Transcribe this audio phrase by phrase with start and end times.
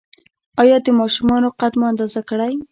[0.61, 2.53] ایا د ماشومانو قد مو اندازه کړی؟